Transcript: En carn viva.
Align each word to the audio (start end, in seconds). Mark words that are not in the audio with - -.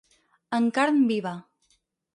En 0.59 0.71
carn 0.79 0.99
viva. 1.13 1.35